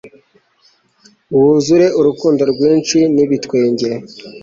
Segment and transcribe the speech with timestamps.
[1.35, 3.89] wuzure urukundo rwinshi nibitwenge